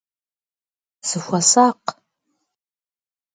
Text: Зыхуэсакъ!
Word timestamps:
Зыхуэсакъ! 1.07 1.85